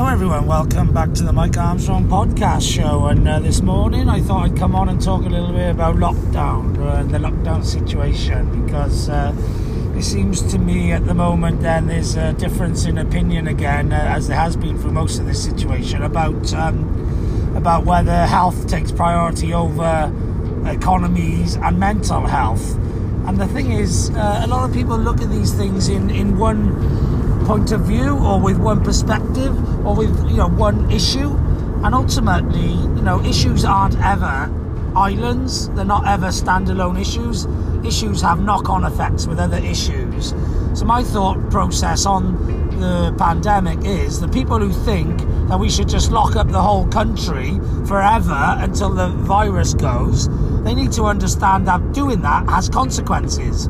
Hello, 0.00 0.10
everyone. 0.10 0.46
Welcome 0.46 0.94
back 0.94 1.12
to 1.12 1.24
the 1.24 1.32
Mike 1.34 1.58
Armstrong 1.58 2.08
podcast 2.08 2.62
show. 2.62 3.08
And 3.08 3.28
uh, 3.28 3.38
this 3.38 3.60
morning, 3.60 4.08
I 4.08 4.22
thought 4.22 4.46
I'd 4.46 4.56
come 4.56 4.74
on 4.74 4.88
and 4.88 4.98
talk 4.98 5.26
a 5.26 5.28
little 5.28 5.52
bit 5.52 5.70
about 5.70 5.96
lockdown 5.96 6.78
uh, 6.78 7.00
and 7.00 7.10
the 7.10 7.18
lockdown 7.18 7.62
situation 7.62 8.64
because 8.64 9.10
uh, 9.10 9.34
it 9.94 10.02
seems 10.02 10.40
to 10.52 10.58
me 10.58 10.92
at 10.92 11.04
the 11.04 11.12
moment 11.12 11.60
then 11.60 11.86
there's 11.88 12.16
a 12.16 12.32
difference 12.32 12.86
in 12.86 12.96
opinion 12.96 13.46
again, 13.46 13.92
uh, 13.92 13.96
as 13.96 14.26
there 14.26 14.38
has 14.38 14.56
been 14.56 14.78
for 14.78 14.88
most 14.88 15.18
of 15.18 15.26
this 15.26 15.44
situation, 15.44 16.02
about 16.02 16.50
um, 16.54 17.54
about 17.54 17.84
whether 17.84 18.24
health 18.24 18.68
takes 18.68 18.90
priority 18.90 19.52
over 19.52 20.10
economies 20.64 21.56
and 21.56 21.78
mental 21.78 22.22
health. 22.22 22.74
And 23.26 23.36
the 23.36 23.48
thing 23.48 23.72
is, 23.72 24.08
uh, 24.16 24.40
a 24.44 24.46
lot 24.46 24.66
of 24.66 24.74
people 24.74 24.96
look 24.96 25.20
at 25.20 25.28
these 25.28 25.52
things 25.52 25.90
in, 25.90 26.08
in 26.08 26.38
one 26.38 27.19
point 27.46 27.72
of 27.72 27.82
view 27.82 28.16
or 28.18 28.40
with 28.40 28.58
one 28.58 28.82
perspective 28.84 29.54
or 29.86 29.94
with 29.94 30.30
you 30.30 30.36
know 30.36 30.48
one 30.48 30.90
issue. 30.90 31.36
And 31.82 31.94
ultimately 31.94 32.70
you 32.70 33.02
know 33.02 33.22
issues 33.24 33.64
aren't 33.64 33.98
ever 34.00 34.52
islands. 34.96 35.68
They're 35.70 35.84
not 35.84 36.06
ever 36.06 36.28
standalone 36.28 37.00
issues. 37.00 37.46
Issues 37.86 38.20
have 38.22 38.40
knock-on 38.40 38.84
effects 38.84 39.26
with 39.26 39.38
other 39.38 39.58
issues. 39.58 40.34
So 40.74 40.84
my 40.84 41.02
thought 41.02 41.50
process 41.50 42.06
on 42.06 42.70
the 42.80 43.14
pandemic 43.18 43.84
is 43.84 44.20
the 44.20 44.28
people 44.28 44.58
who 44.58 44.72
think 44.72 45.18
that 45.48 45.58
we 45.58 45.68
should 45.68 45.88
just 45.88 46.10
lock 46.10 46.36
up 46.36 46.48
the 46.48 46.62
whole 46.62 46.86
country 46.88 47.58
forever 47.86 48.56
until 48.58 48.90
the 48.90 49.08
virus 49.08 49.74
goes 49.74 50.28
they 50.64 50.74
need 50.74 50.92
to 50.92 51.04
understand 51.04 51.66
that 51.66 51.92
doing 51.92 52.22
that 52.22 52.48
has 52.48 52.68
consequences 52.68 53.68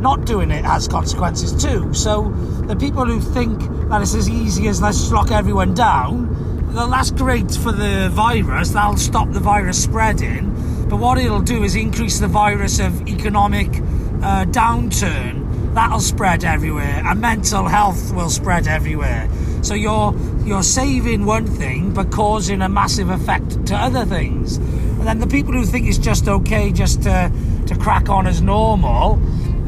not 0.00 0.24
doing 0.24 0.50
it 0.50 0.64
has 0.64 0.88
consequences 0.88 1.52
too. 1.62 1.92
So 1.94 2.30
the 2.66 2.76
people 2.76 3.04
who 3.04 3.20
think 3.20 3.60
that 3.88 4.02
it's 4.02 4.14
as 4.14 4.28
easy 4.28 4.68
as 4.68 4.80
let's 4.80 5.10
lock 5.10 5.30
everyone 5.30 5.74
down, 5.74 6.72
well, 6.72 6.88
that's 6.88 7.10
great 7.10 7.50
for 7.50 7.72
the 7.72 8.08
virus. 8.12 8.70
That'll 8.70 8.96
stop 8.96 9.30
the 9.32 9.40
virus 9.40 9.82
spreading. 9.82 10.54
But 10.88 10.96
what 10.96 11.18
it'll 11.18 11.40
do 11.40 11.62
is 11.64 11.76
increase 11.76 12.18
the 12.18 12.28
virus 12.28 12.78
of 12.78 13.08
economic 13.08 13.68
uh, 13.68 14.44
downturn. 14.46 15.74
That'll 15.74 16.00
spread 16.00 16.44
everywhere, 16.44 17.02
and 17.04 17.20
mental 17.20 17.66
health 17.68 18.12
will 18.12 18.30
spread 18.30 18.66
everywhere. 18.66 19.28
So 19.62 19.74
you're 19.74 20.14
you're 20.44 20.62
saving 20.62 21.26
one 21.26 21.46
thing, 21.46 21.92
but 21.92 22.10
causing 22.10 22.62
a 22.62 22.68
massive 22.68 23.08
effect 23.08 23.66
to 23.66 23.76
other 23.76 24.04
things. 24.04 24.56
And 24.56 25.06
then 25.06 25.20
the 25.20 25.26
people 25.26 25.52
who 25.52 25.64
think 25.64 25.86
it's 25.86 25.98
just 25.98 26.26
okay 26.28 26.72
just 26.72 27.02
to 27.04 27.30
to 27.68 27.76
crack 27.76 28.08
on 28.08 28.26
as 28.26 28.42
normal, 28.42 29.20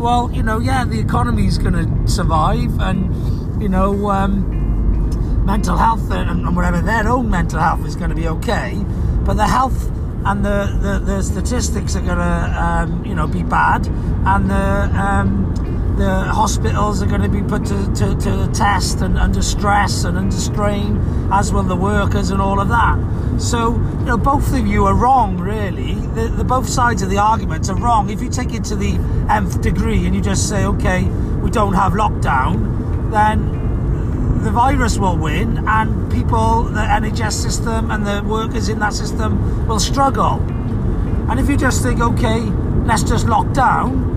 well, 0.03 0.31
you 0.33 0.43
know, 0.43 0.59
yeah, 0.59 0.85
the 0.85 0.99
economy 0.99 1.47
is 1.47 1.59
going 1.59 1.75
to 1.75 2.11
survive, 2.11 2.77
and 2.81 3.63
you 3.63 3.69
know, 3.69 4.11
um, 4.11 5.47
mental 5.47 5.77
health 5.77 6.11
and, 6.11 6.29
and, 6.29 6.57
whatever 6.57 6.81
their 6.81 7.09
own 7.09 7.31
mental 7.31 7.61
health 7.61 7.87
is 7.87 7.95
going 7.95 8.11
to 8.11 8.17
be 8.17 8.27
okay, 8.27 8.85
but 9.25 9.35
the 9.35 9.47
health 9.47 9.91
and 10.25 10.45
the, 10.45 10.77
the, 10.81 10.99
the 11.05 11.23
statistics 11.23 11.95
are 11.95 12.01
going 12.01 12.17
to, 12.17 12.63
um, 12.63 13.05
you 13.05 13.15
know, 13.15 13.29
be 13.29 13.45
bad, 13.45 13.87
and 13.87 14.51
the 14.51 15.01
um, 15.01 15.55
the 15.97 16.25
hospitals 16.25 17.03
are 17.03 17.07
going 17.07 17.23
to 17.23 17.29
be 17.29 17.43
put 17.43 17.65
to, 17.67 17.87
to, 17.95 18.15
to 18.17 18.31
the 18.37 18.51
test 18.55 19.01
and 19.01 19.19
under 19.19 19.43
stress 19.43 20.05
and 20.05 20.17
under 20.17 20.37
strain, 20.37 20.99
as 21.33 21.53
will 21.53 21.63
the 21.63 21.77
workers 21.77 22.31
and 22.31 22.41
all 22.41 22.61
of 22.61 22.69
that. 22.69 22.99
So, 23.39 23.73
you 23.73 24.05
know, 24.05 24.17
both 24.17 24.55
of 24.55 24.67
you 24.67 24.87
are 24.87 24.95
wrong, 24.95 25.39
really. 25.39 25.95
The, 25.95 26.29
the 26.29 26.45
both 26.45 26.69
sides 26.69 27.03
of 27.03 27.11
the 27.11 27.19
argument 27.19 27.69
are 27.69 27.77
wrong. 27.77 28.11
If 28.11 28.23
you 28.23 28.31
take 28.31 28.55
it 28.55 28.65
to 28.65 28.77
the 28.77 28.95
nth 29.31 29.61
degree 29.61 30.07
and 30.07 30.15
you 30.15 30.21
just 30.21 30.49
say, 30.49 30.65
okay, 30.65 31.05
we 31.05 31.51
don't 31.51 31.75
have 31.75 31.93
lockdown, 31.93 33.11
then 33.11 33.63
the 34.43 34.51
virus 34.51 34.99
will 34.99 35.17
win 35.17 35.67
and 35.69 36.11
people, 36.11 36.65
the 36.65 36.81
NHS 36.81 37.33
system 37.33 37.91
and 37.91 38.07
the 38.07 38.23
workers 38.27 38.69
in 38.69 38.81
that 38.81 38.93
system 38.93 39.67
will 39.69 39.79
struggle. 39.79 40.41
And 41.31 41.39
if 41.39 41.49
you 41.49 41.57
just 41.57 41.83
think, 41.83 42.01
okay, 42.01 42.41
let's 42.85 43.03
just 43.03 43.29
lock 43.29 43.53
down, 43.53 44.13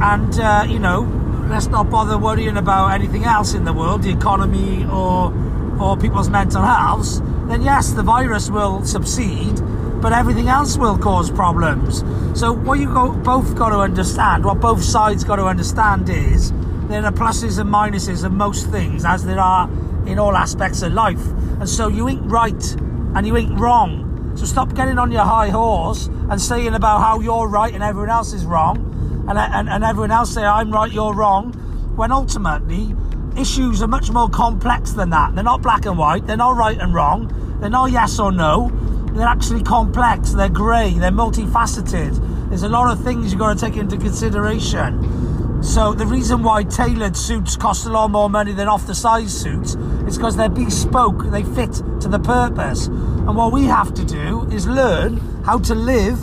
and 0.00 0.38
uh, 0.40 0.64
you 0.68 0.78
know 0.78 1.00
let's 1.48 1.66
not 1.66 1.90
bother 1.90 2.16
worrying 2.16 2.56
about 2.56 2.92
anything 2.92 3.24
else 3.24 3.54
in 3.54 3.64
the 3.64 3.72
world 3.72 4.02
the 4.02 4.10
economy 4.10 4.84
or 4.86 5.32
or 5.80 5.96
people's 5.96 6.28
mental 6.28 6.62
health. 6.62 7.20
Then 7.48 7.62
yes 7.62 7.92
the 7.92 8.02
virus 8.02 8.50
will 8.50 8.84
succeed 8.84 9.60
but 10.00 10.12
everything 10.12 10.48
else 10.48 10.78
will 10.78 10.96
cause 10.96 11.30
problems. 11.30 11.98
So 12.38 12.52
what 12.52 12.78
you 12.78 12.86
go, 12.86 13.12
both 13.12 13.54
got 13.54 13.70
to 13.70 13.80
understand 13.80 14.44
what 14.44 14.60
both 14.60 14.82
sides 14.82 15.24
got 15.24 15.36
to 15.36 15.44
understand 15.44 16.08
is 16.08 16.52
there 16.88 17.04
are 17.04 17.12
pluses 17.12 17.58
and 17.58 17.70
minuses 17.70 18.24
of 18.24 18.32
most 18.32 18.70
things 18.70 19.04
as 19.04 19.24
there 19.24 19.38
are 19.38 19.70
in 20.06 20.18
all 20.18 20.34
aspects 20.34 20.82
of 20.82 20.94
life. 20.94 21.24
And 21.60 21.68
so 21.68 21.88
you 21.88 22.08
ain't 22.08 22.22
right 22.30 22.72
and 23.14 23.26
you 23.26 23.36
ain't 23.36 23.58
wrong. 23.60 24.32
So 24.36 24.46
stop 24.46 24.74
getting 24.74 24.98
on 24.98 25.12
your 25.12 25.24
high 25.24 25.50
horse 25.50 26.06
and 26.06 26.40
saying 26.40 26.74
about 26.74 27.00
how 27.00 27.20
you're 27.20 27.48
right 27.48 27.74
and 27.74 27.82
everyone 27.82 28.10
else 28.10 28.32
is 28.32 28.46
wrong 28.46 28.89
and, 29.28 29.38
and, 29.38 29.68
and 29.68 29.84
everyone 29.84 30.10
else 30.10 30.34
say 30.34 30.42
I'm 30.42 30.70
right, 30.70 30.90
you're 30.90 31.14
wrong, 31.14 31.52
when 31.96 32.12
ultimately 32.12 32.94
issues 33.36 33.82
are 33.82 33.86
much 33.86 34.10
more 34.10 34.28
complex 34.28 34.92
than 34.92 35.10
that. 35.10 35.34
They're 35.34 35.44
not 35.44 35.62
black 35.62 35.86
and 35.86 35.98
white, 35.98 36.26
they're 36.26 36.36
not 36.36 36.56
right 36.56 36.78
and 36.78 36.92
wrong, 36.94 37.58
they're 37.60 37.70
not 37.70 37.90
yes 37.90 38.18
or 38.18 38.32
no. 38.32 38.70
They're 39.12 39.26
actually 39.26 39.64
complex, 39.64 40.32
they're 40.32 40.48
grey, 40.48 40.94
they're 40.94 41.10
multifaceted. 41.10 42.48
There's 42.48 42.62
a 42.62 42.68
lot 42.68 42.92
of 42.92 43.02
things 43.02 43.32
you've 43.32 43.40
got 43.40 43.58
to 43.58 43.66
take 43.66 43.76
into 43.76 43.96
consideration. 43.96 45.62
So 45.62 45.92
the 45.92 46.06
reason 46.06 46.42
why 46.42 46.62
tailored 46.62 47.16
suits 47.16 47.56
cost 47.56 47.86
a 47.86 47.90
lot 47.90 48.10
more 48.10 48.30
money 48.30 48.52
than 48.52 48.66
off 48.66 48.86
the 48.86 48.94
size 48.94 49.32
suits 49.32 49.74
is 50.06 50.16
because 50.16 50.36
they're 50.36 50.48
bespoke, 50.48 51.24
they 51.30 51.42
fit 51.42 51.74
to 52.00 52.08
the 52.08 52.18
purpose. 52.18 52.86
And 52.86 53.36
what 53.36 53.52
we 53.52 53.64
have 53.64 53.92
to 53.94 54.04
do 54.04 54.48
is 54.50 54.66
learn 54.66 55.18
how 55.44 55.58
to 55.58 55.74
live 55.74 56.18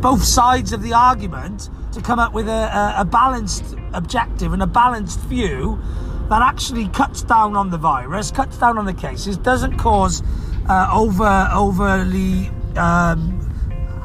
both 0.00 0.22
sides 0.22 0.72
of 0.72 0.82
the 0.82 0.92
argument 0.92 1.70
to 1.94 2.02
come 2.02 2.18
up 2.18 2.32
with 2.32 2.48
a, 2.48 2.94
a, 2.98 3.04
balanced 3.04 3.76
objective 3.92 4.52
and 4.52 4.62
a 4.62 4.66
balanced 4.66 5.20
view 5.20 5.78
that 6.28 6.42
actually 6.42 6.88
cuts 6.88 7.22
down 7.22 7.56
on 7.56 7.70
the 7.70 7.78
virus, 7.78 8.30
cuts 8.30 8.58
down 8.58 8.78
on 8.78 8.84
the 8.84 8.92
cases, 8.92 9.36
doesn't 9.36 9.78
cause 9.78 10.22
uh, 10.68 10.90
over 10.92 11.48
overly 11.52 12.48
um, 12.76 13.40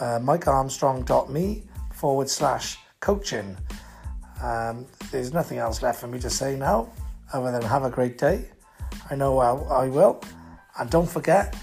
uh, 0.01 0.19
mikearmstrong.me 0.19 1.63
forward 1.93 2.29
slash 2.29 2.79
coaching. 2.99 3.57
Um, 4.43 4.87
there's 5.13 5.33
nothing 5.33 5.59
else 5.59 5.83
left 5.83 6.01
for 6.01 6.09
me 6.09 6.19
to 6.19 6.31
say 6.31 6.57
now 6.57 6.91
other 7.33 7.53
than 7.53 7.63
have 7.63 7.85
a 7.85 7.91
great 7.91 8.19
day. 8.19 8.47
I 9.09 9.15
know 9.15 9.39
I, 9.39 9.53
I 9.85 9.87
will. 9.87 10.21
And 10.81 10.91
don't 10.91 11.09
forget, 11.09 11.55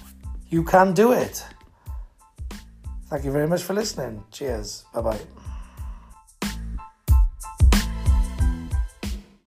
you 0.50 0.64
can 0.64 0.94
do 0.94 1.12
it. 1.12 1.46
Thank 3.10 3.26
you 3.26 3.32
very 3.32 3.48
much 3.48 3.64
for 3.64 3.74
listening. 3.74 4.24
Cheers. 4.32 4.86
Bye 4.94 5.02
bye. 5.02 5.20